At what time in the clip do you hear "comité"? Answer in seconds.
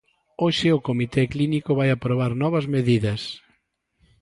0.87-1.23